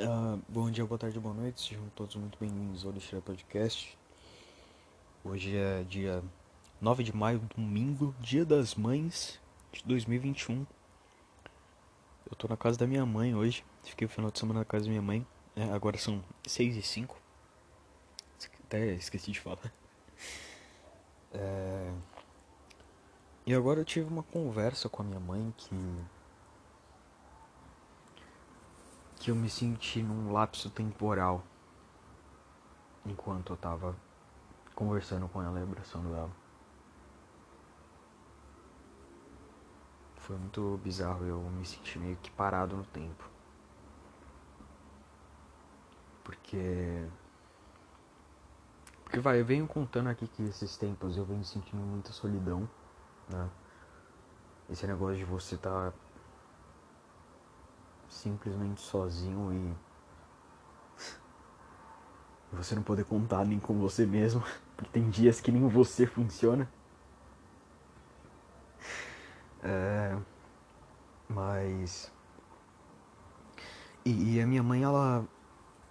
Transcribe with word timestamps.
Uh, 0.00 0.40
bom 0.48 0.70
dia, 0.70 0.82
boa 0.86 0.98
tarde, 0.98 1.20
boa 1.20 1.34
noite, 1.34 1.60
sejam 1.60 1.86
todos 1.94 2.16
muito 2.16 2.38
bem-vindos 2.38 2.86
ao 2.86 2.90
Lixeira 2.90 3.20
Podcast. 3.20 3.98
Hoje 5.22 5.54
é 5.54 5.82
dia 5.82 6.24
9 6.80 7.04
de 7.04 7.14
maio, 7.14 7.38
domingo, 7.54 8.14
dia 8.18 8.42
das 8.42 8.74
mães 8.74 9.38
de 9.70 9.84
2021. 9.84 10.64
Eu 12.30 12.34
tô 12.34 12.48
na 12.48 12.56
casa 12.56 12.78
da 12.78 12.86
minha 12.86 13.04
mãe 13.04 13.34
hoje, 13.34 13.62
fiquei 13.84 14.06
o 14.06 14.08
final 14.08 14.30
de 14.30 14.38
semana 14.38 14.60
na 14.60 14.64
casa 14.64 14.84
da 14.84 14.88
minha 14.88 15.02
mãe, 15.02 15.26
é, 15.54 15.64
agora 15.64 15.98
são 15.98 16.24
6 16.46 16.78
e 16.78 16.82
5 16.82 17.20
Até 18.64 18.94
esqueci 18.94 19.30
de 19.32 19.38
falar. 19.38 19.70
É... 21.34 21.92
E 23.44 23.54
agora 23.54 23.80
eu 23.80 23.84
tive 23.84 24.08
uma 24.08 24.22
conversa 24.22 24.88
com 24.88 25.02
a 25.02 25.04
minha 25.04 25.20
mãe 25.20 25.52
que 25.58 25.74
que 29.20 29.30
eu 29.30 29.36
me 29.36 29.50
senti 29.50 30.02
num 30.02 30.32
lapso 30.32 30.70
temporal 30.70 31.44
enquanto 33.04 33.52
eu 33.52 33.56
tava 33.56 33.94
conversando 34.74 35.28
com 35.28 35.42
ela 35.42 35.60
e 35.60 35.62
abraçando 35.62 36.14
ela. 36.14 36.30
Foi 40.16 40.36
muito 40.36 40.80
bizarro, 40.82 41.26
eu 41.26 41.38
me 41.38 41.66
senti 41.66 41.98
meio 41.98 42.16
que 42.16 42.30
parado 42.30 42.74
no 42.74 42.84
tempo. 42.84 43.28
Porque. 46.24 47.06
Porque 49.04 49.20
vai, 49.20 49.40
eu 49.40 49.44
venho 49.44 49.66
contando 49.66 50.08
aqui 50.08 50.26
que 50.28 50.44
esses 50.44 50.78
tempos 50.78 51.18
eu 51.18 51.26
venho 51.26 51.44
sentindo 51.44 51.82
muita 51.82 52.10
solidão, 52.12 52.66
né? 53.28 53.50
Esse 54.70 54.86
negócio 54.86 55.16
de 55.16 55.24
você 55.24 55.58
tá 55.58 55.92
simplesmente 58.10 58.80
sozinho 58.80 59.52
e 59.52 59.74
você 62.52 62.74
não 62.74 62.82
poder 62.82 63.04
contar 63.04 63.46
nem 63.46 63.58
com 63.58 63.78
você 63.78 64.04
mesmo, 64.04 64.42
porque 64.76 64.90
tem 64.90 65.08
dias 65.08 65.40
que 65.40 65.50
nem 65.50 65.66
você 65.68 66.06
funciona. 66.06 66.68
É, 69.62 70.16
mas 71.28 72.10
e, 74.02 74.36
e, 74.36 74.40
a 74.40 74.46
minha 74.46 74.62
mãe 74.62 74.82
ela 74.82 75.22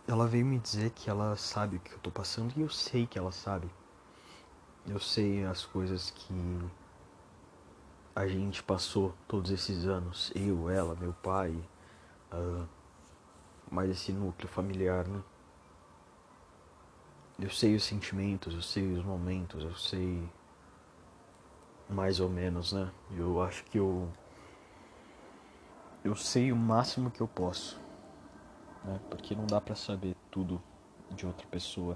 ela 0.08 0.26
veio 0.26 0.44
me 0.44 0.58
dizer 0.58 0.90
que 0.90 1.08
ela 1.08 1.36
sabe 1.36 1.78
o 1.78 1.80
que 1.80 1.92
eu 1.92 2.00
tô 2.00 2.10
passando 2.10 2.52
e 2.58 2.62
eu 2.62 2.70
sei 2.70 3.06
que 3.06 3.20
ela 3.20 3.32
sabe. 3.32 3.70
Eu 4.88 5.00
sei 5.00 5.46
as 5.46 5.64
coisas 5.64 6.10
que 6.10 6.60
a 8.16 8.28
gente 8.28 8.64
passou 8.64 9.14
todos 9.28 9.52
esses 9.52 9.86
anos, 9.86 10.32
eu, 10.36 10.70
ela, 10.70 10.96
meu 10.96 11.14
pai, 11.14 11.56
uh, 12.34 12.68
mais 13.72 13.90
esse 13.90 14.12
núcleo 14.12 14.48
familiar, 14.48 15.08
né? 15.08 15.22
Eu 17.40 17.50
sei 17.50 17.76
os 17.76 17.84
sentimentos, 17.84 18.54
eu 18.54 18.62
sei 18.62 18.92
os 18.92 19.04
momentos, 19.04 19.64
eu 19.64 19.76
sei 19.76 20.28
mais 21.90 22.20
ou 22.20 22.30
menos, 22.30 22.74
né? 22.74 22.92
Eu 23.12 23.42
acho 23.42 23.64
que 23.66 23.78
eu 23.78 24.12
eu 26.04 26.16
sei 26.16 26.52
o 26.52 26.56
máximo 26.56 27.12
que 27.12 27.22
eu 27.22 27.28
posso, 27.28 27.80
né? 28.84 29.00
Porque 29.10 29.36
não 29.36 29.46
dá 29.46 29.62
para 29.62 29.76
saber 29.76 30.16
tudo 30.32 30.62
de 31.12 31.26
outra 31.26 31.46
pessoa. 31.48 31.96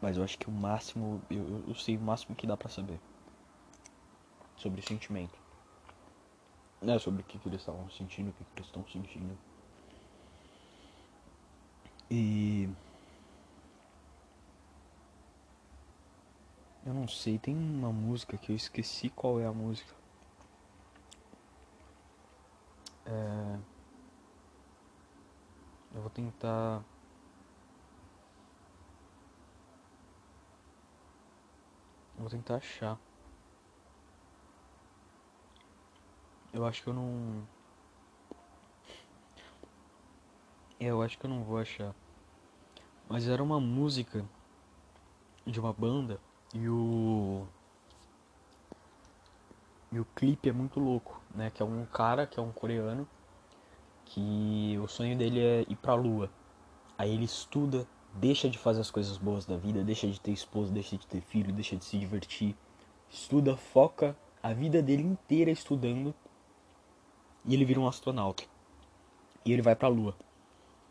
Mas 0.00 0.16
eu 0.16 0.24
acho 0.24 0.36
que 0.36 0.48
o 0.48 0.52
máximo, 0.52 1.22
eu, 1.30 1.64
eu 1.68 1.74
sei 1.74 1.96
o 1.96 2.00
máximo 2.00 2.34
que 2.34 2.46
dá 2.46 2.56
para 2.56 2.68
saber 2.68 3.00
sobre 4.56 4.82
sentimento 4.82 5.41
né, 6.82 6.98
sobre 6.98 7.22
o 7.22 7.24
que, 7.24 7.38
que 7.38 7.48
eles 7.48 7.60
estavam 7.60 7.88
sentindo, 7.90 8.30
o 8.30 8.32
que, 8.32 8.44
que 8.44 8.50
eles 8.56 8.66
estão 8.66 8.84
sentindo. 8.88 9.38
E. 12.10 12.68
Eu 16.84 16.92
não 16.92 17.06
sei, 17.06 17.38
tem 17.38 17.56
uma 17.56 17.92
música 17.92 18.36
que 18.36 18.50
eu 18.50 18.56
esqueci 18.56 19.08
qual 19.08 19.40
é 19.40 19.46
a 19.46 19.52
música. 19.52 19.94
É... 23.06 23.58
Eu 25.94 26.00
vou 26.00 26.10
tentar. 26.10 26.82
Eu 32.16 32.20
vou 32.20 32.30
tentar 32.30 32.56
achar. 32.56 32.98
Eu 36.52 36.66
acho 36.66 36.82
que 36.82 36.88
eu 36.88 36.94
não. 36.94 37.42
Eu 40.78 41.00
acho 41.00 41.18
que 41.18 41.24
eu 41.24 41.30
não 41.30 41.42
vou 41.42 41.58
achar. 41.58 41.94
Mas 43.08 43.26
era 43.26 43.42
uma 43.42 43.58
música 43.58 44.24
de 45.46 45.58
uma 45.58 45.72
banda 45.72 46.20
e 46.54 46.68
o. 46.68 47.46
E 49.90 49.98
o 49.98 50.04
clipe 50.14 50.48
é 50.48 50.52
muito 50.52 50.78
louco, 50.78 51.20
né? 51.34 51.50
Que 51.50 51.62
é 51.62 51.64
um 51.64 51.86
cara, 51.86 52.26
que 52.26 52.38
é 52.38 52.42
um 52.42 52.52
coreano, 52.52 53.06
que 54.04 54.78
o 54.82 54.88
sonho 54.88 55.16
dele 55.16 55.40
é 55.40 55.60
ir 55.68 55.76
pra 55.76 55.94
lua. 55.94 56.30
Aí 56.98 57.12
ele 57.12 57.24
estuda, 57.24 57.86
deixa 58.14 58.48
de 58.48 58.58
fazer 58.58 58.80
as 58.80 58.90
coisas 58.90 59.16
boas 59.16 59.46
da 59.46 59.56
vida, 59.56 59.82
deixa 59.82 60.06
de 60.06 60.20
ter 60.20 60.32
esposa, 60.32 60.72
deixa 60.72 60.96
de 60.96 61.06
ter 61.06 61.20
filho, 61.20 61.52
deixa 61.52 61.76
de 61.76 61.84
se 61.84 61.98
divertir. 61.98 62.56
Estuda, 63.10 63.56
foca 63.56 64.16
a 64.42 64.52
vida 64.52 64.82
dele 64.82 65.02
inteira 65.02 65.50
estudando 65.50 66.14
e 67.44 67.54
ele 67.54 67.64
vira 67.64 67.80
um 67.80 67.86
astronauta. 67.86 68.44
E 69.44 69.52
ele 69.52 69.62
vai 69.62 69.74
para 69.74 69.88
a 69.88 69.90
Lua. 69.90 70.14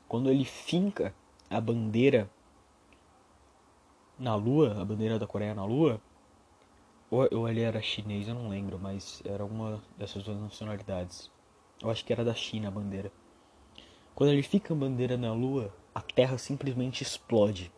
Quando 0.07 0.29
ele 0.29 0.43
finca 0.43 1.13
a 1.49 1.61
bandeira 1.61 2.29
na 4.19 4.35
Lua, 4.35 4.81
a 4.81 4.85
bandeira 4.85 5.17
da 5.17 5.25
Coreia 5.25 5.55
na 5.55 5.65
Lua, 5.65 6.01
ou, 7.09 7.27
ou 7.31 7.49
ele 7.49 7.61
era 7.61 7.81
chinês, 7.81 8.27
eu 8.27 8.35
não 8.35 8.49
lembro, 8.49 8.77
mas 8.79 9.21
era 9.25 9.43
uma 9.43 9.81
dessas 9.97 10.23
duas 10.23 10.39
nacionalidades. 10.39 11.31
Eu 11.81 11.89
acho 11.89 12.05
que 12.05 12.13
era 12.13 12.23
da 12.23 12.33
China 12.33 12.67
a 12.67 12.71
bandeira. 12.71 13.11
Quando 14.13 14.31
ele 14.31 14.43
fica 14.43 14.73
a 14.73 14.77
bandeira 14.77 15.17
na 15.17 15.33
Lua, 15.33 15.73
a 15.95 16.01
Terra 16.01 16.37
simplesmente 16.37 17.01
explode. 17.01 17.71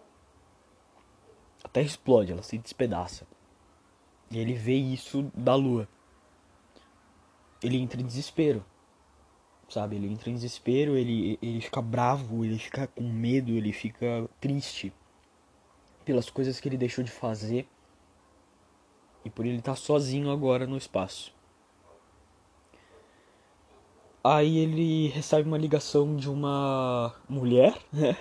A 1.63 1.67
Terra 1.69 1.85
explode, 1.85 2.31
ela 2.31 2.43
se 2.43 2.57
despedaça. 2.57 3.25
E 4.29 4.37
ele 4.37 4.53
vê 4.53 4.75
isso 4.75 5.31
da 5.33 5.55
Lua 5.55 5.87
ele 7.63 7.77
entra 7.77 8.01
em 8.01 8.05
desespero. 8.05 8.63
Sabe? 9.69 9.95
Ele 9.95 10.11
entra 10.11 10.29
em 10.29 10.33
desespero, 10.33 10.95
ele, 10.95 11.39
ele 11.41 11.61
fica 11.61 11.81
bravo, 11.81 12.43
ele 12.43 12.59
fica 12.59 12.87
com 12.87 13.03
medo, 13.03 13.51
ele 13.51 13.71
fica 13.71 14.29
triste 14.39 14.93
pelas 16.05 16.29
coisas 16.29 16.59
que 16.59 16.67
ele 16.67 16.77
deixou 16.77 17.03
de 17.03 17.11
fazer 17.11 17.67
e 19.23 19.29
por 19.29 19.45
ele 19.45 19.59
estar 19.59 19.71
tá 19.71 19.75
sozinho 19.75 20.29
agora 20.29 20.67
no 20.67 20.77
espaço. 20.77 21.33
Aí 24.23 24.57
ele 24.57 25.07
recebe 25.09 25.47
uma 25.47 25.57
ligação 25.57 26.15
de 26.15 26.29
uma 26.29 27.13
mulher, 27.27 27.77
né? 27.91 28.17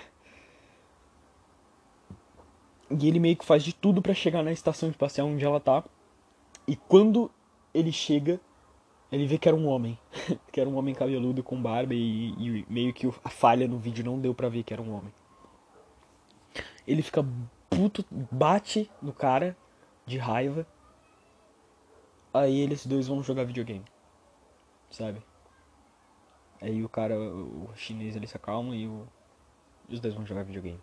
E 2.89 3.07
ele 3.07 3.19
meio 3.19 3.37
que 3.37 3.45
faz 3.45 3.63
de 3.63 3.73
tudo 3.73 4.01
para 4.01 4.13
chegar 4.13 4.43
na 4.43 4.51
estação 4.51 4.89
espacial 4.89 5.27
onde 5.27 5.43
ela 5.43 5.59
tá. 5.59 5.83
E 6.67 6.75
quando 6.75 7.31
ele 7.73 7.91
chega, 7.91 8.39
ele 9.13 9.27
vê 9.27 9.37
que 9.37 9.47
era 9.47 9.55
um 9.55 9.67
homem. 9.67 9.97
que 10.51 10.59
era 10.59 10.67
um 10.67 10.75
homem 10.75 10.95
cabeludo 10.95 11.43
com 11.43 11.61
barba 11.61 11.93
e, 11.93 12.31
e, 12.31 12.65
meio 12.67 12.91
que 12.91 13.07
a 13.23 13.29
falha 13.29 13.67
no 13.67 13.77
vídeo 13.77 14.03
não 14.03 14.19
deu 14.19 14.33
pra 14.33 14.49
ver 14.49 14.63
que 14.63 14.73
era 14.73 14.81
um 14.81 14.91
homem. 14.91 15.13
Ele 16.87 17.03
fica 17.03 17.23
puto, 17.69 18.03
bate 18.09 18.89
no 18.99 19.13
cara 19.13 19.55
de 20.03 20.17
raiva. 20.17 20.65
Aí 22.33 22.59
eles 22.59 22.87
dois 22.87 23.07
vão 23.07 23.21
jogar 23.21 23.43
videogame. 23.43 23.85
Sabe? 24.89 25.21
Aí 26.59 26.83
o 26.83 26.89
cara, 26.89 27.15
o 27.15 27.69
chinês, 27.75 28.15
ele 28.15 28.25
se 28.25 28.35
acalma 28.35 28.75
e 28.75 28.87
o, 28.87 29.07
os 29.87 29.99
dois 29.99 30.15
vão 30.15 30.25
jogar 30.25 30.43
videogame. 30.43 30.81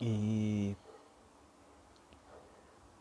E 0.00 0.76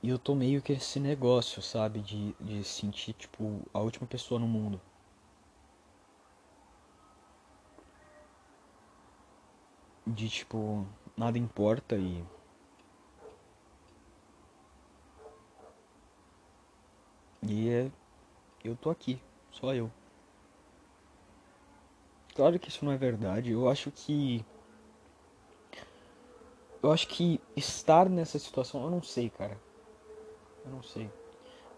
e 0.03 0.09
eu 0.09 0.19
tô 0.19 0.35
meio 0.35 0.61
que 0.61 0.73
esse 0.73 0.99
negócio, 0.99 1.61
sabe? 1.61 2.01
De, 2.01 2.33
de 2.39 2.63
sentir, 2.63 3.13
tipo, 3.13 3.61
a 3.73 3.79
última 3.79 4.05
pessoa 4.05 4.39
no 4.39 4.47
mundo. 4.47 4.79
De, 10.05 10.29
tipo, 10.29 10.85
nada 11.17 11.37
importa 11.37 11.95
e. 11.95 12.23
E 17.47 17.69
é. 17.69 17.91
Eu 18.63 18.75
tô 18.75 18.89
aqui, 18.89 19.19
só 19.51 19.73
eu. 19.73 19.91
Claro 22.35 22.59
que 22.59 22.69
isso 22.69 22.83
não 22.83 22.91
é 22.91 22.97
verdade. 22.97 23.51
Eu 23.51 23.69
acho 23.69 23.91
que. 23.91 24.43
Eu 26.83 26.91
acho 26.91 27.07
que 27.07 27.39
estar 27.55 28.09
nessa 28.09 28.37
situação, 28.37 28.83
eu 28.83 28.91
não 28.91 29.01
sei, 29.01 29.29
cara. 29.29 29.57
Eu 30.65 30.71
não 30.71 30.83
sei. 30.83 31.09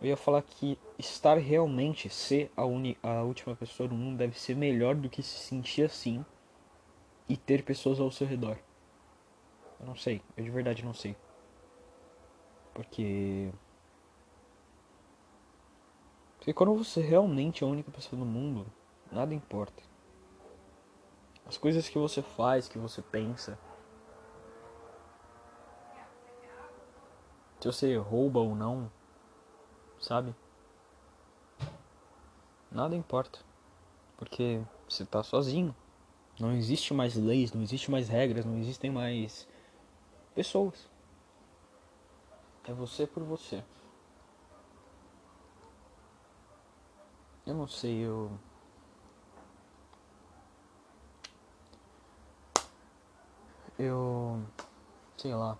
Eu 0.02 0.08
ia 0.10 0.18
falar 0.18 0.42
que 0.42 0.78
estar 1.00 1.38
realmente, 1.38 2.10
ser 2.10 2.52
a, 2.56 2.66
uni, 2.66 2.98
a 3.02 3.24
última 3.24 3.56
pessoa 3.56 3.88
do 3.88 3.96
mundo 3.96 4.18
deve 4.18 4.38
ser 4.40 4.56
melhor 4.56 4.96
do 4.96 5.10
que 5.10 5.24
se 5.24 5.40
sentir 5.40 5.84
assim 5.84 6.24
e 7.28 7.36
ter 7.36 7.64
pessoas 7.64 8.00
ao 8.00 8.12
seu 8.12 8.28
redor. 8.28 8.58
Eu 9.80 9.86
não 9.86 9.96
sei, 9.96 10.22
eu 10.38 10.44
de 10.44 10.50
verdade 10.50 10.84
não 10.84 10.94
sei. 10.94 11.16
Porque. 12.74 13.52
Porque 16.38 16.54
quando 16.54 16.76
você 16.76 17.02
realmente 17.02 17.64
é 17.64 17.68
a 17.68 17.70
única 17.70 17.90
pessoa 17.90 18.20
do 18.20 18.26
mundo, 18.26 18.68
nada 19.12 19.34
importa. 19.34 19.82
As 21.46 21.58
coisas 21.58 21.88
que 21.88 21.98
você 21.98 22.22
faz, 22.22 22.68
que 22.68 22.78
você 22.78 23.02
pensa. 23.02 23.58
Se 27.60 27.68
você 27.68 27.98
rouba 27.98 28.40
ou 28.40 28.56
não, 28.56 28.92
sabe? 30.00 30.36
Nada 32.72 32.96
importa. 32.96 33.40
Porque 34.18 34.62
você 34.88 35.06
tá 35.06 35.24
sozinho. 35.24 35.76
Não 36.40 36.52
existe 36.54 36.94
mais 36.94 37.16
leis, 37.16 37.54
não 37.54 37.62
existe 37.62 37.90
mais 37.90 38.10
regras, 38.10 38.46
não 38.46 38.58
existem 38.58 38.92
mais 38.92 39.48
pessoas. 40.34 40.90
É 42.66 42.74
você 42.74 43.08
por 43.08 43.24
você. 43.24 43.64
Eu 47.46 47.54
não 47.54 47.68
sei, 47.68 48.00
eu. 48.00 48.32
Eu. 53.78 54.44
Sei 55.16 55.34
lá. 55.34 55.58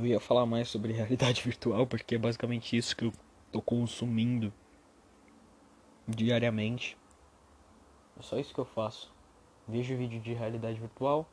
Eu 0.00 0.06
ia 0.06 0.18
falar 0.20 0.46
mais 0.46 0.70
sobre 0.70 0.92
realidade 0.94 1.42
virtual, 1.42 1.86
porque 1.86 2.14
é 2.14 2.18
basicamente 2.18 2.74
isso 2.74 2.96
que 2.96 3.04
eu 3.04 3.12
tô 3.52 3.60
consumindo 3.60 4.50
diariamente. 6.08 6.96
É 8.18 8.22
só 8.22 8.38
isso 8.38 8.54
que 8.54 8.60
eu 8.60 8.64
faço. 8.64 9.12
Vejo 9.68 9.94
vídeo 9.96 10.18
de 10.18 10.32
realidade 10.32 10.80
virtual, 10.80 11.28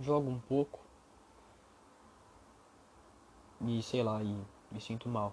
jogo 0.00 0.28
um 0.28 0.40
pouco 0.40 0.80
e 3.60 3.80
sei 3.82 4.02
lá, 4.02 4.20
e 4.22 4.36
me 4.72 4.80
sinto 4.80 5.08
mal. 5.08 5.32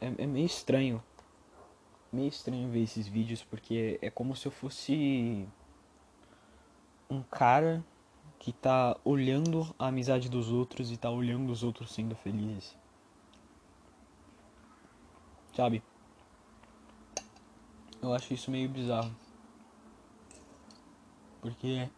É, 0.00 0.06
é, 0.06 0.14
é 0.24 0.26
meio 0.26 0.44
estranho. 0.44 1.02
Meio 2.12 2.28
estranho 2.28 2.68
ver 2.68 2.82
esses 2.82 3.06
vídeos 3.06 3.44
porque 3.44 3.96
é 4.02 4.10
como 4.10 4.34
se 4.34 4.46
eu 4.46 4.52
fosse 4.52 5.48
um 7.08 7.22
cara 7.22 7.82
que 8.42 8.52
tá 8.52 8.96
olhando 9.04 9.72
a 9.78 9.86
amizade 9.86 10.28
dos 10.28 10.50
outros 10.50 10.90
e 10.90 10.96
tá 10.96 11.08
olhando 11.08 11.52
os 11.52 11.62
outros 11.62 11.92
sendo 11.92 12.16
felizes. 12.16 12.76
Sabe? 15.54 15.80
Eu 18.02 18.12
acho 18.12 18.34
isso 18.34 18.50
meio 18.50 18.68
bizarro. 18.68 19.14
Porque 21.40 21.88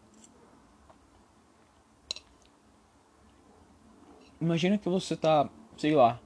Imagina 4.39 4.77
que 4.77 4.87
você 4.87 5.17
tá, 5.17 5.49
sei 5.79 5.95
lá, 5.95 6.21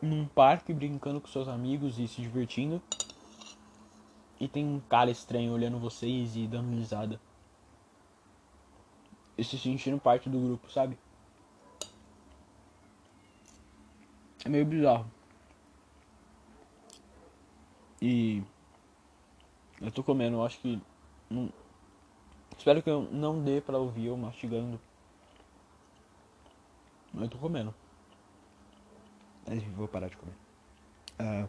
num 0.00 0.26
parque 0.26 0.74
brincando 0.74 1.20
com 1.20 1.28
seus 1.28 1.46
amigos 1.46 2.00
e 2.00 2.08
se 2.08 2.20
divertindo. 2.20 2.82
E 4.40 4.48
tem 4.48 4.66
um 4.66 4.80
cara 4.80 5.12
estranho 5.12 5.52
olhando 5.52 5.78
vocês 5.78 6.34
e 6.34 6.48
dando 6.48 6.74
risada. 6.74 7.20
E 9.36 9.44
se 9.44 9.58
sentindo 9.58 9.98
parte 9.98 10.28
do 10.28 10.38
grupo, 10.38 10.70
sabe? 10.70 10.98
É 14.44 14.48
meio 14.48 14.64
bizarro. 14.66 15.10
E 18.00 18.42
eu 19.80 19.90
tô 19.90 20.02
comendo, 20.02 20.36
eu 20.36 20.44
acho 20.44 20.58
que 20.58 20.80
não... 21.30 21.52
espero 22.58 22.82
que 22.82 22.90
eu 22.90 23.02
não 23.12 23.42
dê 23.42 23.60
para 23.60 23.78
ouvir 23.78 24.06
eu 24.06 24.16
mastigando. 24.16 24.80
Mas 27.12 27.24
eu 27.24 27.28
tô 27.28 27.38
comendo. 27.38 27.74
Mas 29.46 29.62
vou 29.74 29.86
parar 29.86 30.08
de 30.08 30.16
comer. 30.16 30.34
Ah. 31.18 31.48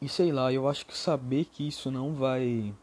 E 0.00 0.08
sei 0.08 0.30
lá, 0.30 0.52
eu 0.52 0.68
acho 0.68 0.86
que 0.86 0.96
saber 0.96 1.46
que 1.46 1.66
isso 1.66 1.90
não 1.90 2.14
vai. 2.14 2.74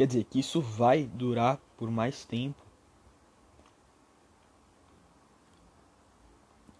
Quer 0.00 0.06
dizer, 0.06 0.24
que 0.24 0.40
isso 0.40 0.62
vai 0.62 1.04
durar 1.04 1.60
por 1.76 1.90
mais 1.90 2.24
tempo. 2.24 2.58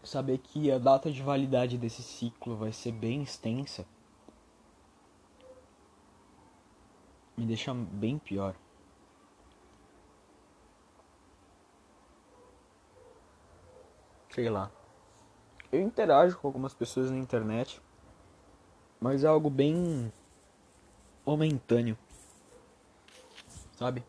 Saber 0.02 0.38
que 0.38 0.72
a 0.72 0.78
data 0.78 1.12
de 1.12 1.22
validade 1.22 1.76
desse 1.76 2.02
ciclo 2.02 2.56
vai 2.56 2.72
ser 2.72 2.92
bem 2.92 3.20
extensa. 3.20 3.84
Me 7.36 7.44
deixa 7.44 7.74
bem 7.74 8.18
pior. 8.18 8.56
sei 14.30 14.48
lá. 14.48 14.70
Eu 15.70 15.82
interajo 15.82 16.38
com 16.38 16.46
algumas 16.46 16.72
pessoas 16.72 17.10
na 17.10 17.18
internet, 17.18 17.82
mas 18.98 19.24
é 19.24 19.26
algo 19.26 19.50
bem 19.50 20.10
momentâneo. 21.26 21.98
Sabe? 23.80 24.04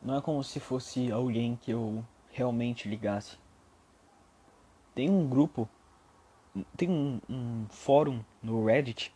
Não 0.00 0.16
é 0.16 0.20
como 0.20 0.44
se 0.44 0.60
fosse 0.60 1.10
alguém 1.10 1.56
que 1.56 1.72
eu 1.72 2.04
realmente 2.30 2.88
ligasse. 2.88 3.36
Tem 4.94 5.10
um 5.10 5.28
grupo, 5.28 5.68
tem 6.76 6.88
um, 6.88 7.20
um 7.28 7.66
fórum 7.68 8.24
no 8.40 8.64
Reddit 8.64 9.12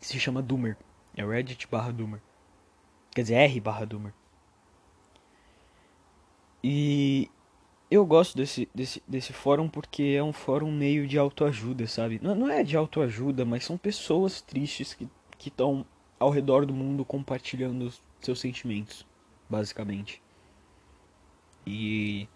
que 0.00 0.06
se 0.06 0.18
chama 0.18 0.40
Doomer. 0.40 0.74
É 1.14 1.22
Reddit 1.22 1.68
barra 1.68 1.92
Doomer. 1.92 2.22
Quer 3.10 3.20
dizer, 3.20 3.34
R 3.34 3.60
barra 3.60 3.84
Doomer. 3.84 4.14
E 6.64 7.30
eu 7.90 8.06
gosto 8.06 8.38
desse, 8.38 8.70
desse, 8.74 9.02
desse 9.06 9.34
fórum 9.34 9.68
porque 9.68 10.14
é 10.16 10.22
um 10.22 10.32
fórum 10.32 10.72
meio 10.72 11.06
de 11.06 11.18
autoajuda, 11.18 11.86
sabe? 11.86 12.18
Não, 12.22 12.34
não 12.34 12.48
é 12.48 12.62
de 12.62 12.74
autoajuda, 12.74 13.44
mas 13.44 13.66
são 13.66 13.76
pessoas 13.76 14.40
tristes 14.40 14.94
que 14.94 15.10
estão 15.46 15.84
ao 16.20 16.30
redor 16.30 16.66
do 16.66 16.74
mundo 16.74 17.04
compartilhando 17.04 17.90
seus 18.20 18.38
sentimentos, 18.38 19.06
basicamente. 19.48 20.22
E. 21.66 22.28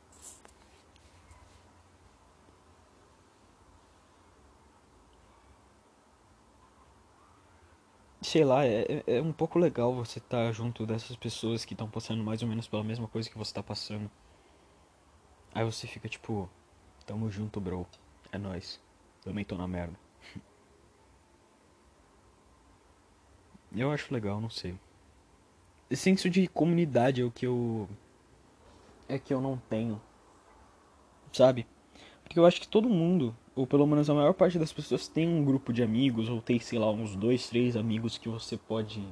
Sei 8.22 8.42
lá, 8.42 8.64
é, 8.66 9.04
é 9.06 9.20
um 9.22 9.32
pouco 9.32 9.58
legal 9.58 9.94
você 9.94 10.18
estar 10.18 10.46
tá 10.46 10.52
junto 10.52 10.86
dessas 10.86 11.14
pessoas 11.14 11.64
que 11.64 11.74
estão 11.74 11.88
passando 11.88 12.24
mais 12.24 12.42
ou 12.42 12.48
menos 12.48 12.66
pela 12.66 12.82
mesma 12.82 13.06
coisa 13.06 13.28
que 13.28 13.36
você 13.36 13.50
está 13.50 13.62
passando. 13.62 14.10
Aí 15.54 15.64
você 15.64 15.86
fica 15.86 16.08
tipo, 16.08 16.48
tamo 17.06 17.30
junto, 17.30 17.60
bro. 17.60 17.86
É 18.32 18.38
nóis. 18.38 18.80
Também 19.22 19.44
tô 19.44 19.56
na 19.56 19.68
merda. 19.68 20.03
Eu 23.74 23.90
acho 23.90 24.12
legal, 24.12 24.40
não 24.40 24.50
sei. 24.50 24.78
Esse 25.90 26.02
senso 26.02 26.30
de 26.30 26.46
comunidade 26.48 27.20
é 27.20 27.24
o 27.24 27.30
que 27.30 27.46
eu. 27.46 27.88
É 29.08 29.18
que 29.18 29.34
eu 29.34 29.40
não 29.40 29.56
tenho. 29.68 30.00
Sabe? 31.32 31.66
Porque 32.22 32.38
eu 32.38 32.46
acho 32.46 32.60
que 32.60 32.68
todo 32.68 32.88
mundo, 32.88 33.36
ou 33.54 33.66
pelo 33.66 33.86
menos 33.86 34.08
a 34.08 34.14
maior 34.14 34.32
parte 34.32 34.58
das 34.58 34.72
pessoas, 34.72 35.08
tem 35.08 35.28
um 35.28 35.44
grupo 35.44 35.72
de 35.72 35.82
amigos, 35.82 36.28
ou 36.28 36.40
tem, 36.40 36.58
sei 36.58 36.78
lá, 36.78 36.90
uns 36.90 37.14
dois, 37.14 37.48
três 37.48 37.76
amigos 37.76 38.16
que 38.16 38.28
você 38.28 38.56
pode 38.56 39.06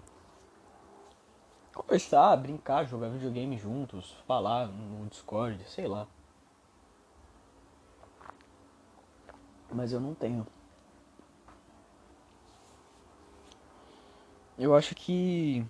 conversar, 1.75 2.37
brincar, 2.37 2.85
jogar 2.85 3.09
videogame 3.09 3.59
juntos, 3.59 4.17
falar 4.27 4.69
no 4.69 5.07
Discord, 5.09 5.63
sei 5.67 5.87
lá. 5.87 6.07
mas 9.75 9.93
eu 9.93 10.01
não 10.01 10.15
tenho. 10.15 10.47
Eu 14.59 14.75
acho 14.75 14.95
que. 14.95 15.65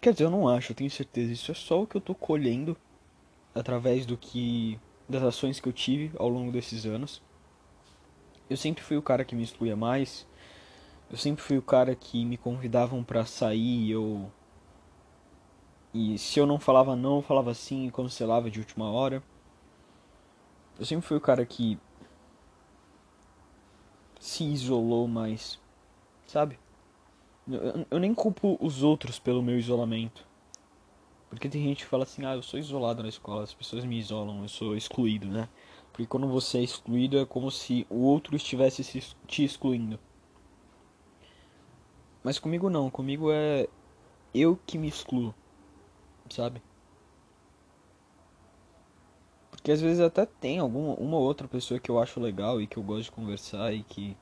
Quer 0.00 0.12
dizer, 0.12 0.24
eu 0.24 0.30
não 0.30 0.48
acho, 0.48 0.72
eu 0.72 0.76
tenho 0.76 0.90
certeza. 0.90 1.32
Isso 1.32 1.50
é 1.50 1.54
só 1.54 1.82
o 1.82 1.86
que 1.86 1.96
eu 1.96 2.00
tô 2.00 2.14
colhendo 2.14 2.76
através 3.54 4.06
do 4.06 4.16
que. 4.16 4.78
das 5.08 5.22
ações 5.22 5.60
que 5.60 5.68
eu 5.68 5.72
tive 5.72 6.12
ao 6.18 6.28
longo 6.28 6.52
desses 6.52 6.84
anos. 6.86 7.22
Eu 8.48 8.56
sempre 8.56 8.82
fui 8.82 8.96
o 8.96 9.02
cara 9.02 9.24
que 9.24 9.34
me 9.34 9.42
excluía 9.42 9.76
mais. 9.76 10.26
Eu 11.10 11.16
sempre 11.16 11.42
fui 11.42 11.56
o 11.56 11.62
cara 11.62 11.94
que 11.94 12.24
me 12.24 12.36
convidavam 12.36 13.02
para 13.02 13.24
sair 13.24 13.86
e 13.86 13.90
eu. 13.90 14.30
E 15.94 16.18
se 16.18 16.38
eu 16.38 16.46
não 16.46 16.58
falava 16.58 16.94
não, 16.94 17.16
eu 17.16 17.22
falava 17.22 17.54
sim 17.54 17.86
e 17.86 17.90
cancelava 17.90 18.50
de 18.50 18.60
última 18.60 18.90
hora. 18.90 19.22
Eu 20.78 20.84
sempre 20.84 21.06
fui 21.06 21.16
o 21.16 21.20
cara 21.20 21.46
que 21.46 21.78
se 24.20 24.44
isolou 24.44 25.08
mais, 25.08 25.58
sabe? 26.26 26.58
Eu, 27.90 28.00
nem 28.00 28.12
culpo 28.12 28.58
os 28.60 28.82
outros 28.82 29.18
pelo 29.18 29.42
meu 29.42 29.58
isolamento. 29.58 30.26
Porque 31.28 31.48
tem 31.48 31.62
gente 31.62 31.84
que 31.84 31.90
fala 31.90 32.02
assim, 32.02 32.24
ah, 32.24 32.34
eu 32.34 32.42
sou 32.42 32.58
isolado 32.58 33.02
na 33.02 33.08
escola, 33.08 33.44
as 33.44 33.54
pessoas 33.54 33.84
me 33.84 33.98
isolam, 33.98 34.42
eu 34.42 34.48
sou 34.48 34.76
excluído, 34.76 35.28
né? 35.28 35.48
Porque 35.92 36.06
quando 36.06 36.28
você 36.28 36.58
é 36.58 36.62
excluído 36.62 37.18
é 37.18 37.24
como 37.24 37.50
se 37.50 37.86
o 37.88 38.00
outro 38.00 38.34
estivesse 38.36 38.82
te 39.26 39.44
excluindo. 39.44 39.98
Mas 42.22 42.38
comigo 42.38 42.68
não, 42.68 42.90
comigo 42.90 43.30
é 43.30 43.68
eu 44.34 44.58
que 44.66 44.76
me 44.76 44.88
excluo, 44.88 45.34
sabe? 46.28 46.60
Porque 49.50 49.70
às 49.70 49.80
vezes 49.80 50.00
até 50.00 50.26
tem 50.26 50.58
alguma 50.58 50.94
uma 50.94 51.18
outra 51.18 51.48
pessoa 51.48 51.80
que 51.80 51.90
eu 51.90 51.98
acho 52.00 52.20
legal 52.20 52.60
e 52.60 52.66
que 52.66 52.76
eu 52.76 52.82
gosto 52.82 53.04
de 53.04 53.12
conversar 53.12 53.72
e 53.72 53.82
que 53.82 54.16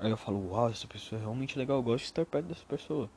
aí 0.00 0.10
eu 0.10 0.16
falo, 0.16 0.50
uau, 0.50 0.70
essa 0.70 0.86
pessoa 0.86 1.18
é 1.20 1.22
realmente 1.22 1.58
legal, 1.58 1.76
eu 1.76 1.82
gosto 1.82 2.04
de 2.04 2.10
estar 2.10 2.24
perto 2.24 2.46
dessa 2.46 2.64
pessoa. 2.64 3.08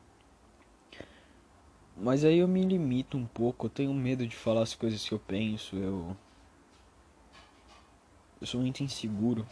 Mas 1.95 2.25
aí 2.25 2.39
eu 2.39 2.47
me 2.47 2.61
limito 2.63 3.17
um 3.17 3.25
pouco, 3.25 3.67
eu 3.67 3.69
tenho 3.69 3.93
medo 3.93 4.27
de 4.27 4.35
falar 4.35 4.63
as 4.63 4.75
coisas 4.75 5.07
que 5.07 5.13
eu 5.13 5.19
penso, 5.19 5.75
eu. 5.75 6.15
Eu 8.41 8.47
sou 8.47 8.59
muito 8.59 8.83
inseguro. 8.83 9.45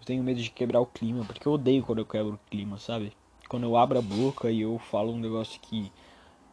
Eu 0.00 0.04
tenho 0.04 0.22
medo 0.22 0.42
de 0.42 0.50
quebrar 0.50 0.80
o 0.80 0.86
clima, 0.86 1.24
porque 1.24 1.48
eu 1.48 1.52
odeio 1.52 1.82
quando 1.82 2.00
eu 2.00 2.06
quebro 2.06 2.34
o 2.34 2.50
clima, 2.50 2.78
sabe? 2.78 3.12
Quando 3.48 3.62
eu 3.62 3.76
abro 3.76 3.98
a 3.98 4.02
boca 4.02 4.50
e 4.50 4.60
eu 4.60 4.78
falo 4.78 5.12
um 5.12 5.18
negócio 5.18 5.58
que. 5.60 5.90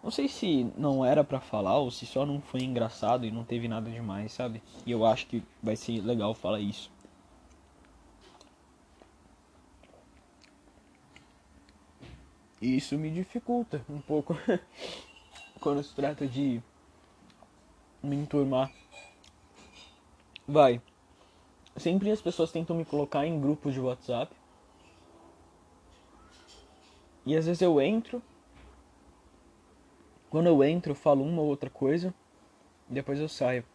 Não 0.02 0.10
sei 0.10 0.28
se 0.28 0.72
não 0.78 1.04
era 1.04 1.24
para 1.24 1.40
falar 1.40 1.78
ou 1.78 1.92
se 1.92 2.06
só 2.06 2.26
não 2.26 2.40
foi 2.40 2.62
engraçado 2.62 3.26
e 3.26 3.32
não 3.32 3.44
teve 3.44 3.68
nada 3.68 3.90
demais, 3.90 4.32
sabe? 4.32 4.62
E 4.86 4.92
eu 4.92 5.06
acho 5.06 5.28
que 5.28 5.44
vai 5.62 5.76
ser 5.76 6.02
legal 6.02 6.34
falar 6.34 6.60
isso. 6.60 6.90
E 12.62 12.78
isso 12.78 12.96
me 12.96 13.10
dificulta 13.10 13.84
um 13.90 14.00
pouco 14.00 14.38
quando 15.60 15.84
se 15.84 15.96
trata 15.96 16.28
de 16.28 16.62
me 18.04 18.16
enturmar. 18.16 18.72
Vai. 20.48 20.80
Sempre 21.76 22.12
as 22.12 22.22
pessoas 22.22 22.52
tentam 22.52 22.76
me 22.76 22.86
colocar 22.86 23.26
em 23.26 23.42
grupos 23.42 23.74
de 23.74 23.80
WhatsApp. 23.80 24.36
E 27.26 27.36
às 27.36 27.48
vezes 27.48 27.62
eu 27.64 27.82
entro. 27.82 28.22
Quando 30.30 30.48
eu 30.48 30.64
entro, 30.64 30.92
eu 30.92 30.96
falo 30.96 31.24
uma 31.24 31.42
ou 31.42 31.48
outra 31.48 31.70
coisa. 31.70 32.14
E 32.90 32.94
depois 32.94 33.20
eu 33.20 33.28
saio. 33.28 33.66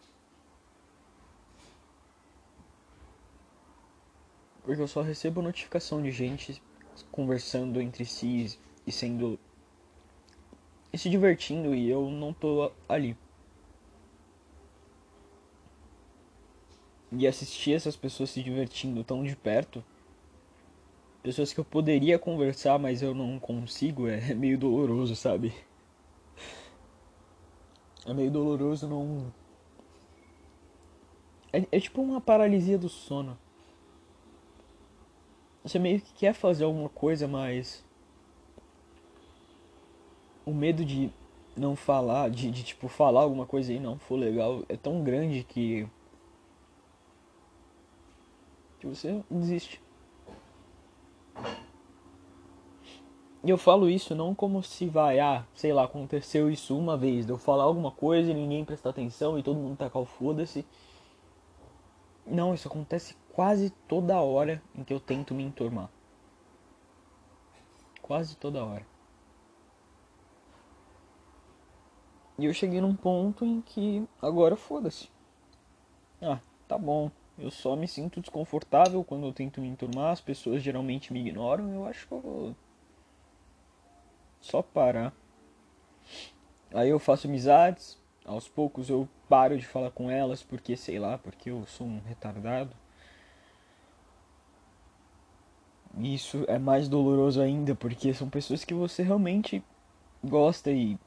Porque 4.63 4.81
eu 4.81 4.89
só 4.89 5.03
recebo 5.03 5.43
notificação 5.43 6.01
de 6.01 6.11
gente 6.13 6.63
conversando 7.11 7.81
entre 7.81 8.05
si 8.05 8.59
e 8.87 8.93
sendo 8.93 9.39
e 10.93 10.99
se 10.99 11.11
divertindo 11.11 11.75
e 11.75 11.91
eu 11.91 12.11
não 12.11 12.33
tô 12.33 12.73
ali. 12.89 13.17
E 17.13 17.27
assistir 17.27 17.73
essas 17.73 17.97
pessoas 17.97 18.31
se 18.31 18.43
divertindo 18.43 19.05
tão 19.05 19.23
de 19.23 19.37
perto, 19.37 19.85
pessoas 21.23 21.53
que 21.53 21.61
eu 21.61 21.65
poderia 21.65 22.19
conversar, 22.19 22.79
mas 22.79 23.03
eu 23.03 23.15
não 23.15 23.39
consigo, 23.39 24.09
é 24.09 24.35
meio 24.35 24.59
doloroso, 24.59 25.15
sabe? 25.15 25.55
É 28.07 28.15
meio 28.15 28.31
doloroso 28.31 28.87
não. 28.89 29.33
É, 31.53 31.67
é 31.73 31.81
tipo 31.81 32.01
uma 32.01 32.21
paralisia 32.21 32.79
do 32.79 32.89
sono. 32.89 33.37
Você 35.65 35.79
meio 35.79 36.01
que 36.01 36.15
quer 36.15 36.33
fazer 36.33 36.65
alguma 36.65 36.89
coisa, 36.89 37.27
mas 37.27 37.85
o 40.47 40.55
medo 40.55 40.85
de 40.85 41.11
não 41.57 41.75
falar, 41.75 42.31
de, 42.31 42.51
de 42.51 42.63
tipo 42.63 42.89
falar 42.89 43.23
alguma 43.23 43.45
coisa 43.45 43.73
aí 43.73 43.81
não 43.81 43.99
for 43.99 44.17
legal, 44.17 44.63
é 44.69 44.77
tão 44.77 45.03
grande 45.03 45.43
que 45.45 45.87
que 48.79 48.87
você 48.87 49.23
desiste. 49.31 49.83
E 53.43 53.51
eu 53.51 53.59
falo 53.59 53.89
isso 53.89 54.15
não 54.15 54.35
como 54.35 54.63
se 54.63 54.87
vai, 54.87 55.21
ah, 55.21 55.45
sei 55.55 55.73
lá, 55.73 55.85
aconteceu 55.85 56.51
isso 56.51 56.77
uma 56.77 56.97
vez, 56.97 57.25
de 57.25 57.33
eu 57.33 57.39
falar 57.39 57.65
alguma 57.65 57.91
coisa 57.91 58.31
e 58.31 58.35
ninguém 58.35 58.65
prestar 58.65 58.91
atenção 58.91 59.39
e 59.39 59.43
todo 59.43 59.59
mundo 59.59 59.77
tacar 59.77 60.03
o 60.03 60.05
foda-se. 60.05 60.65
Não, 62.27 62.55
isso 62.55 62.67
acontece 62.67 63.17
quase 63.33 63.71
toda 63.87 64.21
hora 64.21 64.61
em 64.75 64.83
que 64.83 64.93
eu 64.93 64.99
tento 64.99 65.33
me 65.33 65.45
enturmar. 65.45 65.89
Quase 68.03 68.37
toda 68.37 68.65
hora. 68.65 68.96
E 72.39 72.45
eu 72.45 72.53
cheguei 72.53 72.81
num 72.81 72.95
ponto 72.95 73.45
em 73.45 73.61
que 73.63 74.07
agora 74.21 74.57
foda-se. 74.57 75.09
Ah, 76.21 76.39
tá 76.69 76.77
bom. 76.77 77.11
Eu 77.39 77.51
só 77.51 77.77
me 77.77 77.87
sinto 77.87 78.21
desconfortável 78.21 79.03
quando 79.05 79.27
eu 79.27 79.33
tento 79.33 79.61
me 79.61 79.69
enturmar, 79.69 80.13
as 80.13 80.21
pessoas 80.21 80.63
geralmente 80.63 81.13
me 81.13 81.21
ignoram, 81.21 81.73
eu 81.73 81.87
acho 81.87 82.07
que 82.07 82.13
eu 82.13 82.21
vou 82.21 82.57
só 84.41 84.63
parar. 84.63 85.13
Aí 86.73 86.89
eu 86.89 86.99
faço 86.99 87.27
amizades, 87.27 87.99
aos 88.25 88.49
poucos 88.49 88.89
eu 88.89 89.09
paro 89.29 89.59
de 89.59 89.67
falar 89.67 89.91
com 89.91 90.11
elas 90.11 90.43
porque 90.43 90.77
sei 90.77 90.99
lá, 90.99 91.19
porque 91.19 91.51
eu 91.51 91.67
sou 91.67 91.87
um 91.87 92.01
retardado. 92.07 92.75
Isso 95.99 96.45
é 96.49 96.59
mais 96.59 96.89
doloroso 96.89 97.41
ainda, 97.41 97.75
porque 97.75 98.13
são 98.13 98.29
pessoas 98.29 98.65
que 98.65 98.75
você 98.75 99.03
realmente 99.03 99.63
gosta 100.23 100.71
e 100.71 100.99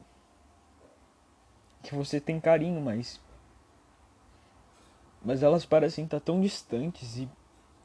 que 1.83 1.95
você 1.95 2.19
tem 2.19 2.39
carinho, 2.39 2.81
mas 2.81 3.19
mas 5.21 5.43
elas 5.43 5.65
parecem 5.65 6.05
estar 6.05 6.19
tão 6.19 6.39
distantes 6.39 7.17
e 7.17 7.29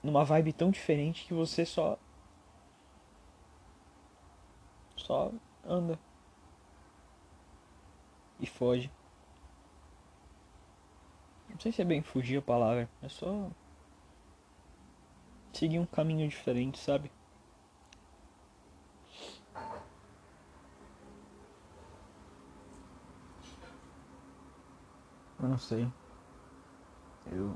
numa 0.02 0.24
vibe 0.24 0.52
tão 0.52 0.70
diferente 0.70 1.24
que 1.24 1.34
você 1.34 1.64
só 1.64 1.98
só 4.96 5.32
anda 5.64 5.98
e 8.40 8.46
foge. 8.46 8.90
Não 11.48 11.58
sei 11.58 11.72
se 11.72 11.82
é 11.82 11.84
bem 11.84 12.02
fugir 12.02 12.38
a 12.38 12.42
palavra, 12.42 12.88
é 13.02 13.08
só 13.08 13.50
seguir 15.52 15.78
um 15.78 15.86
caminho 15.86 16.28
diferente, 16.28 16.78
sabe? 16.78 17.10
Eu 25.44 25.48
não 25.50 25.58
sei. 25.58 25.86
Eu. 27.30 27.54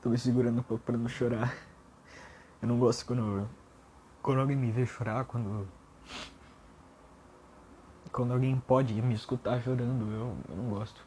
Tô 0.00 0.08
me 0.08 0.16
segurando 0.16 0.60
um 0.60 0.62
pouco 0.62 0.82
pra 0.82 0.96
não 0.96 1.10
chorar. 1.10 1.54
Eu 2.62 2.68
não 2.68 2.78
gosto 2.78 3.04
quando. 3.04 3.46
Quando 4.22 4.40
alguém 4.40 4.56
me 4.56 4.70
vê 4.70 4.86
chorar, 4.86 5.26
quando. 5.26 5.68
Quando 8.10 8.32
alguém 8.32 8.58
pode 8.58 8.94
me 8.94 9.12
escutar 9.12 9.60
chorando, 9.60 10.10
eu, 10.10 10.36
eu 10.48 10.56
não 10.56 10.70
gosto. 10.70 11.04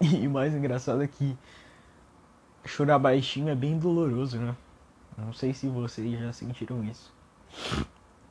E 0.00 0.28
o 0.28 0.30
mais 0.30 0.54
engraçado 0.54 1.02
é 1.02 1.08
que 1.08 1.36
chorar 2.64 3.00
baixinho 3.00 3.48
é 3.48 3.54
bem 3.56 3.78
doloroso, 3.80 4.38
né? 4.38 4.56
Não 5.18 5.32
sei 5.32 5.52
se 5.52 5.68
vocês 5.68 6.20
já 6.20 6.32
sentiram 6.32 6.84
isso 6.84 7.12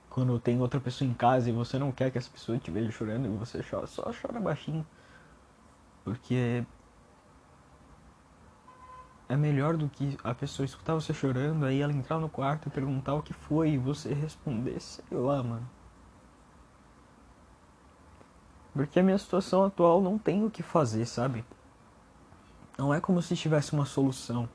quando 0.09 0.39
tem 0.39 0.59
outra 0.59 0.79
pessoa 0.79 1.09
em 1.09 1.13
casa 1.13 1.49
e 1.49 1.53
você 1.53 1.79
não 1.79 1.91
quer 1.91 2.11
que 2.11 2.17
essa 2.17 2.29
pessoa 2.29 2.57
te 2.57 2.69
veja 2.69 2.91
chorando 2.91 3.25
e 3.25 3.37
você 3.37 3.63
chora, 3.63 3.87
só 3.87 4.11
chora 4.11 4.39
baixinho. 4.39 4.85
Porque 6.03 6.65
é 9.29 9.35
melhor 9.37 9.77
do 9.77 9.87
que 9.87 10.17
a 10.23 10.35
pessoa 10.35 10.65
escutar 10.65 10.93
você 10.93 11.13
chorando, 11.13 11.65
aí 11.65 11.79
ela 11.79 11.93
entrar 11.93 12.19
no 12.19 12.27
quarto 12.27 12.67
e 12.67 12.71
perguntar 12.71 13.13
o 13.13 13.23
que 13.23 13.33
foi 13.33 13.71
e 13.71 13.77
você 13.77 14.13
responder, 14.13 14.79
sei 14.81 15.05
lá, 15.11 15.41
mano. 15.41 15.69
Porque 18.73 18.99
a 18.99 19.03
minha 19.03 19.17
situação 19.17 19.63
atual 19.63 20.01
não 20.01 20.17
tem 20.17 20.43
o 20.43 20.51
que 20.51 20.61
fazer, 20.61 21.05
sabe? 21.05 21.45
Não 22.77 22.93
é 22.93 22.99
como 22.99 23.21
se 23.21 23.35
tivesse 23.35 23.73
uma 23.73 23.85
solução. 23.85 24.49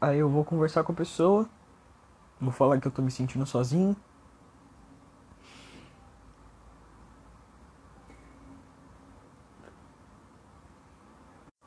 Aí 0.00 0.18
eu 0.18 0.28
vou 0.28 0.44
conversar 0.44 0.84
com 0.84 0.92
a 0.92 0.94
pessoa, 0.94 1.48
vou 2.40 2.52
falar 2.52 2.80
que 2.80 2.86
eu 2.86 2.92
tô 2.92 3.02
me 3.02 3.10
sentindo 3.10 3.46
sozinho. 3.46 3.96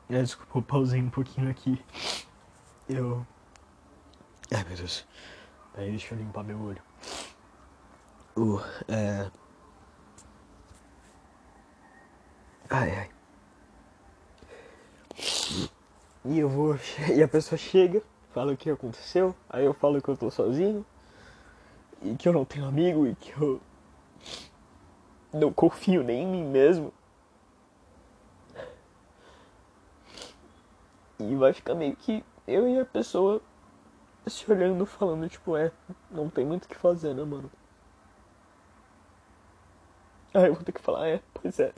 É, 0.08 0.20
desculpa, 0.22 0.58
eu 0.58 0.62
pausei 0.62 1.00
um 1.00 1.10
pouquinho 1.10 1.50
aqui. 1.50 1.80
Eu. 2.88 3.24
Ai 4.52 4.64
meu 4.64 4.76
Deus. 4.76 5.06
Aí 5.74 5.90
deixa 5.90 6.14
eu 6.14 6.18
limpar 6.18 6.42
meu 6.44 6.60
olho. 6.60 6.82
Uh, 8.36 8.60
é. 8.88 9.30
Ai, 12.70 12.90
ai. 12.90 13.10
E 16.24 16.38
eu 16.38 16.48
vou. 16.48 16.78
E 17.14 17.22
a 17.22 17.28
pessoa 17.28 17.58
chega, 17.58 18.02
fala 18.32 18.52
o 18.52 18.56
que 18.56 18.70
aconteceu, 18.70 19.34
aí 19.48 19.64
eu 19.64 19.74
falo 19.74 20.00
que 20.00 20.08
eu 20.08 20.16
tô 20.16 20.30
sozinho, 20.30 20.84
e 22.02 22.14
que 22.16 22.28
eu 22.28 22.32
não 22.32 22.44
tenho 22.44 22.66
amigo, 22.66 23.06
e 23.06 23.14
que 23.14 23.32
eu 23.32 23.60
não 25.32 25.52
confio 25.52 26.02
nem 26.02 26.22
em 26.22 26.26
mim 26.26 26.44
mesmo. 26.44 26.92
E 31.18 31.34
vai 31.36 31.52
ficar 31.52 31.74
meio 31.74 31.94
que 31.96 32.24
eu 32.46 32.68
e 32.68 32.78
a 32.78 32.84
pessoa 32.84 33.42
se 34.26 34.50
olhando, 34.50 34.86
falando, 34.86 35.28
tipo, 35.28 35.56
é, 35.56 35.70
não 36.10 36.28
tem 36.30 36.44
muito 36.44 36.64
o 36.64 36.68
que 36.68 36.76
fazer, 36.76 37.14
né, 37.14 37.24
mano? 37.24 37.50
Aí 40.32 40.46
eu 40.46 40.54
vou 40.54 40.62
ter 40.62 40.72
que 40.72 40.80
falar, 40.80 41.08
é, 41.08 41.20
pois 41.34 41.58
é. 41.58 41.72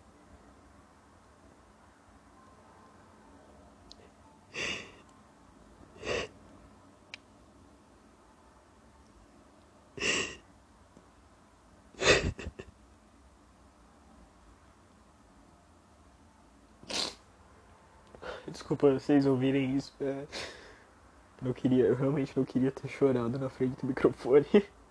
Desculpa 18.49 18.92
vocês 18.92 19.26
ouvirem 19.26 19.76
isso. 19.76 19.92
É... 20.00 20.26
Não 21.40 21.52
queria, 21.52 21.87
eu 21.87 21.96
realmente 21.96 22.32
não 22.37 22.44
queria 22.44 22.70
ter 22.70 22.88
chorado 22.88 23.38
na 23.38 23.49
frente 23.49 23.80
do 23.80 23.87
microfone. 23.87 24.46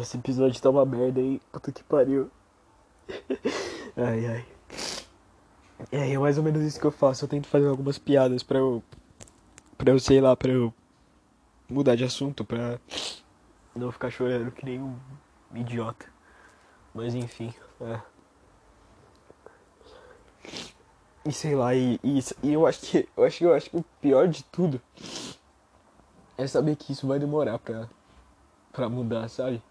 Esse 0.00 0.16
episódio 0.16 0.60
tá 0.60 0.70
uma 0.70 0.84
merda 0.84 1.20
aí, 1.20 1.40
puta 1.50 1.72
que 1.72 1.82
pariu. 1.82 2.30
Ai 3.96 4.26
ai. 4.26 4.46
É, 5.90 6.12
é 6.12 6.18
mais 6.18 6.38
ou 6.38 6.44
menos 6.44 6.62
isso 6.62 6.78
que 6.78 6.86
eu 6.86 6.90
faço. 6.90 7.24
Eu 7.24 7.28
tento 7.28 7.48
fazer 7.48 7.66
algumas 7.66 7.98
piadas 7.98 8.42
pra 8.42 8.58
eu. 8.58 8.82
pra 9.76 9.90
eu, 9.90 9.98
sei 9.98 10.20
lá, 10.20 10.36
pra 10.36 10.52
eu 10.52 10.72
mudar 11.68 11.96
de 11.96 12.04
assunto, 12.04 12.44
pra 12.44 12.78
não 13.78 13.92
ficar 13.92 14.10
chorando 14.10 14.50
que 14.50 14.64
nem 14.64 14.80
um 14.80 14.98
idiota. 15.54 16.06
Mas 16.94 17.14
enfim, 17.14 17.54
é. 17.80 18.00
E 21.24 21.32
sei 21.32 21.54
lá, 21.54 21.74
e, 21.74 22.00
e, 22.02 22.20
e 22.42 22.52
eu 22.52 22.66
acho 22.66 22.80
que 22.80 23.08
eu 23.16 23.24
acho 23.24 23.44
eu 23.44 23.54
acho 23.54 23.70
que 23.70 23.76
o 23.76 23.84
pior 24.00 24.28
de 24.28 24.42
tudo 24.44 24.80
é 26.36 26.46
saber 26.46 26.76
que 26.76 26.92
isso 26.92 27.06
vai 27.06 27.18
demorar 27.18 27.58
pra, 27.58 27.88
pra 28.72 28.88
mudar, 28.88 29.28
sabe? 29.28 29.62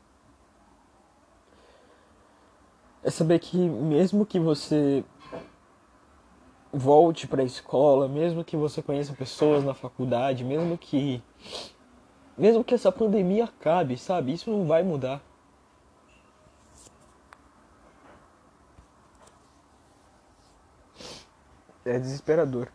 É 3.04 3.10
saber 3.10 3.40
que 3.40 3.58
mesmo 3.58 4.26
que 4.26 4.40
você 4.40 5.04
volte 6.72 7.26
para 7.28 7.42
a 7.42 7.46
escola, 7.46 8.08
mesmo 8.08 8.44
que 8.44 8.58
você 8.58 8.82
conheça 8.82 9.14
pessoas 9.14 9.64
na 9.64 9.74
faculdade, 9.74 10.44
mesmo 10.44 10.78
que 10.78 11.24
mesmo 12.38 12.63
que 12.63 12.75
essa 12.75 12.91
pandemia 12.91 13.46
acabe, 13.46 13.98
sabe? 13.98 14.34
Isso 14.34 14.50
não 14.51 14.65
vai 14.67 14.84
mudar. 14.84 15.22
É 21.86 21.98
desesperador. 22.00 22.70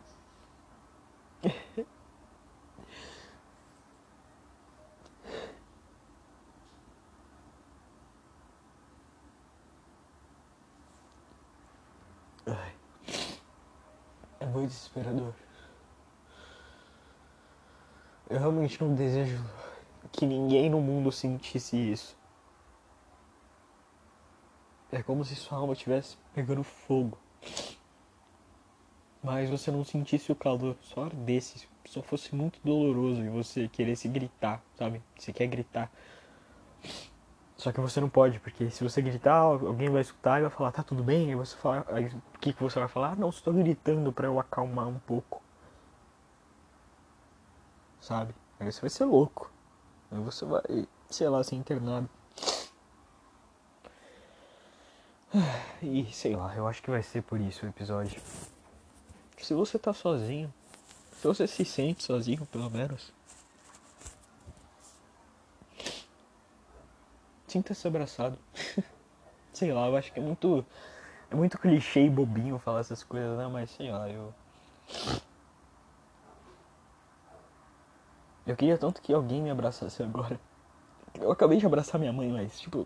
É 14.39 14.45
muito 14.45 14.69
desesperador. 14.69 15.33
Eu 18.29 18.39
realmente 18.39 18.81
não 18.81 18.95
desejo 18.95 19.43
que 20.11 20.25
ninguém 20.25 20.69
no 20.69 20.79
mundo 20.79 21.11
sentisse 21.11 21.75
isso. 21.75 22.17
É 24.91 25.03
como 25.03 25.25
se 25.25 25.35
sua 25.35 25.57
alma 25.57 25.73
estivesse 25.73 26.17
pegando 26.33 26.63
fogo. 26.63 27.17
Mas 29.21 29.49
você 29.49 29.71
não 29.71 29.83
sentisse 29.83 30.31
o 30.31 30.35
calor, 30.35 30.75
só 30.81 31.05
ardesse, 31.05 31.67
só 31.85 32.01
fosse 32.01 32.35
muito 32.35 32.59
doloroso 32.63 33.21
e 33.21 33.29
você 33.29 33.67
queresse 33.67 34.07
gritar, 34.07 34.61
sabe? 34.77 35.01
Você 35.17 35.33
quer 35.33 35.47
gritar. 35.47 35.91
Só 37.57 37.71
que 37.71 37.79
você 37.79 38.01
não 38.01 38.09
pode, 38.09 38.39
porque 38.39 38.69
se 38.69 38.83
você 38.83 39.01
gritar, 39.01 39.37
alguém 39.37 39.89
vai 39.89 40.01
escutar 40.01 40.39
e 40.39 40.43
vai 40.43 40.51
falar, 40.51 40.71
tá 40.71 40.83
tudo 40.83 41.03
bem? 41.03 41.29
Aí 41.29 41.35
você 41.35 41.55
fala, 41.57 41.85
aí 41.89 42.05
o 42.05 42.39
que, 42.39 42.53
que 42.53 42.63
você 42.63 42.79
vai 42.79 42.87
falar? 42.87 43.11
Ah, 43.11 43.15
não, 43.15 43.29
estou 43.29 43.53
gritando 43.53 44.11
para 44.11 44.27
eu 44.27 44.39
acalmar 44.39 44.87
um 44.87 44.99
pouco 44.99 45.42
sabe? 48.03 48.35
Aí 48.59 48.71
você 48.71 48.81
vai 48.81 48.89
ser 48.89 49.05
louco. 49.05 49.49
Aí 50.11 50.19
você 50.19 50.45
vai, 50.45 50.61
sei 51.09 51.29
lá, 51.29 51.43
ser 51.43 51.55
internado. 51.55 52.09
E 55.81 56.05
sei 56.13 56.33
lá, 56.33 56.55
eu 56.55 56.65
acho 56.65 56.81
que 56.81 56.89
vai 56.89 57.03
ser 57.03 57.21
por 57.23 57.41
isso 57.41 57.65
o 57.65 57.69
episódio. 57.69 58.21
Se 59.37 59.53
você 59.53 59.77
tá 59.77 59.93
sozinho, 59.93 60.53
se 61.17 61.27
você 61.27 61.45
se 61.45 61.65
sente 61.65 62.03
sozinho, 62.03 62.45
pelo 62.45 62.69
menos. 62.69 63.11
Sinta-se 67.47 67.85
abraçado. 67.85 68.37
sei 69.51 69.73
lá, 69.73 69.87
eu 69.87 69.97
acho 69.97 70.13
que 70.13 70.19
é 70.19 70.23
muito. 70.23 70.65
É 71.29 71.35
muito 71.35 71.57
clichê 71.57 72.05
e 72.05 72.09
bobinho 72.09 72.57
falar 72.59 72.79
essas 72.79 73.03
coisas, 73.03 73.37
né? 73.37 73.47
Mas 73.47 73.71
sei 73.71 73.91
lá, 73.91 74.09
eu. 74.09 74.33
Eu 78.45 78.55
queria 78.57 78.77
tanto 78.77 79.01
que 79.01 79.13
alguém 79.13 79.41
me 79.41 79.49
abraçasse 79.49 80.03
agora. 80.03 80.39
Eu 81.19 81.31
acabei 81.31 81.57
de 81.57 81.65
abraçar 81.65 81.99
minha 81.99 82.11
mãe, 82.11 82.31
mas 82.31 82.59
tipo. 82.59 82.85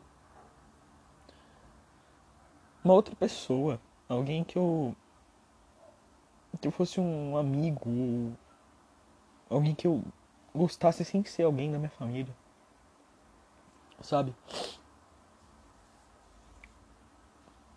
Uma 2.83 2.93
outra 2.93 3.15
pessoa. 3.15 3.79
Alguém 4.07 4.43
que 4.43 4.57
eu. 4.57 4.95
Que 6.61 6.67
eu 6.67 6.71
fosse 6.71 6.99
um 6.99 7.37
amigo. 7.37 8.35
Alguém 9.49 9.73
que 9.73 9.87
eu 9.87 10.03
gostasse 10.53 11.03
sem 11.03 11.23
ser 11.25 11.43
alguém 11.43 11.71
da 11.71 11.77
minha 11.77 11.89
família. 11.89 12.35
Sabe? 14.01 14.35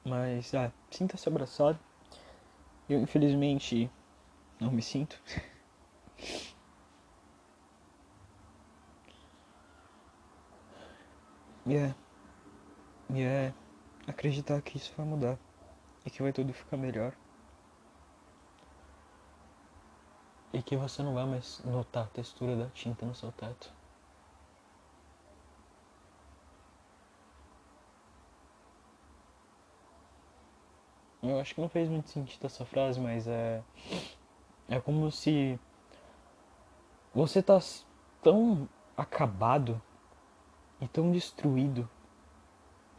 Mas, 0.05 0.55
ah, 0.55 0.71
sinta-se 0.91 1.29
abraçado. 1.29 1.79
Eu, 2.89 3.01
infelizmente, 3.01 3.91
não 4.61 4.71
me 4.71 4.83
sinto. 4.83 5.19
E 11.71 11.77
é. 11.77 11.95
E 13.11 13.23
é 13.23 13.55
acreditar 14.05 14.61
que 14.61 14.77
isso 14.77 14.93
vai 14.97 15.07
mudar. 15.07 15.39
E 16.05 16.11
que 16.11 16.21
vai 16.21 16.33
tudo 16.33 16.53
ficar 16.53 16.77
melhor. 16.77 17.15
E 20.53 20.61
que 20.61 20.77
você 20.77 21.01
não 21.01 21.15
vai 21.15 21.25
mais 21.27 21.63
notar 21.65 22.07
a 22.07 22.09
textura 22.09 22.57
da 22.57 22.67
tinta 22.71 23.07
no 23.07 23.15
seu 23.15 23.31
teto. 23.31 23.73
Eu 31.23 31.39
acho 31.39 31.55
que 31.55 31.61
não 31.61 31.69
fez 31.69 31.89
muito 31.89 32.11
sentido 32.11 32.47
essa 32.47 32.65
frase, 32.65 32.99
mas 32.99 33.29
é. 33.29 33.63
É 34.69 34.81
como 34.81 35.09
se. 35.13 35.57
Você 37.15 37.41
tá 37.41 37.61
tão 38.21 38.69
acabado 38.97 39.81
e 40.81 40.89
tão 40.89 41.11
destruído 41.11 41.89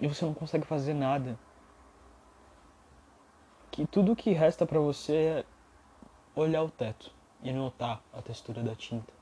e 0.01 0.07
você 0.07 0.25
não 0.25 0.33
consegue 0.33 0.65
fazer 0.65 0.95
nada. 0.95 1.37
Que 3.69 3.85
tudo 3.85 4.15
que 4.15 4.31
resta 4.31 4.65
para 4.65 4.79
você 4.79 5.13
é 5.13 5.45
olhar 6.35 6.63
o 6.63 6.71
teto 6.71 7.11
e 7.43 7.53
notar 7.53 8.01
a 8.11 8.21
textura 8.21 8.63
da 8.63 8.75
tinta. 8.75 9.13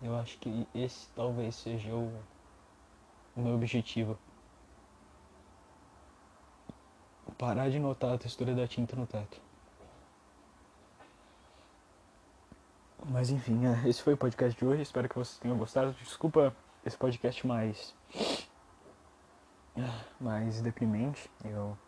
Eu 0.00 0.16
acho 0.16 0.38
que 0.38 0.66
esse 0.74 1.08
talvez 1.10 1.54
seja 1.56 1.92
o 1.94 2.12
meu 3.36 3.54
objetivo. 3.54 4.18
Parar 7.36 7.68
de 7.68 7.78
notar 7.80 8.14
a 8.14 8.18
textura 8.18 8.54
da 8.54 8.68
tinta 8.68 8.94
no 8.94 9.06
teto. 9.06 9.40
Mas 13.14 13.30
enfim, 13.30 13.60
é, 13.64 13.88
esse 13.88 14.02
foi 14.02 14.14
o 14.14 14.16
podcast 14.16 14.58
de 14.58 14.66
hoje. 14.66 14.82
Espero 14.82 15.08
que 15.08 15.14
vocês 15.14 15.38
tenham 15.38 15.56
gostado. 15.56 15.92
Desculpa 15.92 16.52
esse 16.84 16.98
podcast 16.98 17.46
mais. 17.46 17.94
mais 20.20 20.60
deprimente. 20.60 21.30
Eu. 21.44 21.78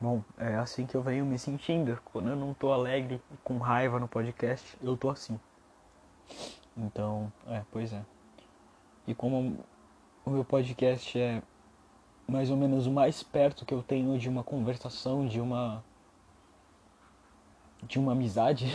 Bom, 0.00 0.24
é 0.36 0.56
assim 0.56 0.84
que 0.84 0.96
eu 0.96 1.00
venho 1.00 1.24
me 1.24 1.38
sentindo. 1.38 1.96
Quando 2.06 2.30
eu 2.30 2.34
não 2.34 2.52
tô 2.52 2.72
alegre 2.72 3.22
com 3.44 3.56
raiva 3.58 4.00
no 4.00 4.08
podcast, 4.08 4.76
eu 4.82 4.96
tô 4.96 5.10
assim. 5.10 5.38
Então, 6.76 7.32
é, 7.46 7.62
pois 7.70 7.92
é. 7.92 8.04
E 9.06 9.14
como 9.14 9.64
o 10.24 10.30
meu 10.30 10.44
podcast 10.44 11.16
é 11.16 11.40
mais 12.26 12.50
ou 12.50 12.56
menos 12.56 12.88
o 12.88 12.90
mais 12.90 13.22
perto 13.22 13.64
que 13.64 13.72
eu 13.72 13.80
tenho 13.80 14.18
de 14.18 14.28
uma 14.28 14.42
conversação, 14.42 15.24
de 15.24 15.40
uma 15.40 15.84
de 17.82 17.98
uma 17.98 18.12
amizade, 18.12 18.66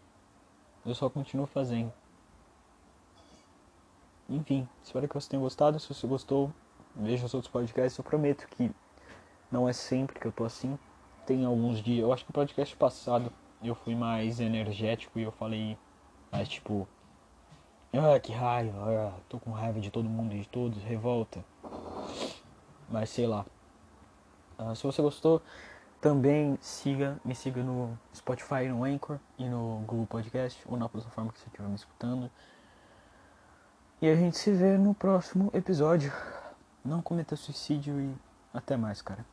eu 0.84 0.94
só 0.94 1.08
continuo 1.08 1.46
fazendo. 1.46 1.92
Enfim, 4.28 4.66
espero 4.82 5.06
que 5.06 5.14
você 5.14 5.28
tenha 5.28 5.42
gostado. 5.42 5.78
Se 5.78 5.92
você 5.92 6.06
gostou, 6.06 6.50
veja 6.96 7.26
os 7.26 7.34
outros 7.34 7.52
podcasts. 7.52 7.98
Eu 7.98 8.04
prometo 8.04 8.48
que 8.48 8.70
não 9.50 9.68
é 9.68 9.72
sempre 9.72 10.18
que 10.18 10.26
eu 10.26 10.32
tô 10.32 10.44
assim. 10.44 10.78
Tem 11.26 11.44
alguns 11.44 11.82
dias. 11.82 12.00
Eu 12.00 12.12
acho 12.12 12.24
que 12.24 12.30
o 12.30 12.34
podcast 12.34 12.74
passado 12.76 13.32
eu 13.62 13.74
fui 13.74 13.94
mais 13.94 14.40
energético 14.40 15.18
e 15.18 15.22
eu 15.22 15.32
falei 15.32 15.76
mais 16.32 16.48
tipo. 16.48 16.88
Ah, 17.92 18.18
que 18.18 18.32
raiva, 18.32 18.76
ah, 18.90 19.20
tô 19.28 19.38
com 19.38 19.52
raiva 19.52 19.80
de 19.80 19.88
todo 19.88 20.08
mundo 20.08 20.34
e 20.34 20.40
de 20.40 20.48
todos, 20.48 20.82
revolta. 20.82 21.44
Mas 22.88 23.10
sei 23.10 23.26
lá. 23.26 23.46
Ah, 24.58 24.74
se 24.74 24.82
você 24.82 25.00
gostou, 25.00 25.40
também 26.04 26.58
siga, 26.60 27.18
me 27.24 27.34
siga 27.34 27.62
no 27.62 27.98
Spotify, 28.14 28.68
no 28.68 28.84
Anchor 28.84 29.18
e 29.38 29.48
no 29.48 29.82
Google 29.86 30.06
Podcast 30.06 30.62
ou 30.66 30.76
na 30.76 30.86
plataforma 30.86 31.32
que 31.32 31.40
você 31.40 31.46
estiver 31.46 31.66
me 31.66 31.76
escutando. 31.76 32.30
E 34.02 34.10
a 34.10 34.14
gente 34.14 34.36
se 34.36 34.52
vê 34.52 34.76
no 34.76 34.94
próximo 34.94 35.50
episódio. 35.54 36.12
Não 36.84 37.00
cometa 37.00 37.36
suicídio 37.36 37.98
e 37.98 38.14
até 38.52 38.76
mais, 38.76 39.00
cara. 39.00 39.24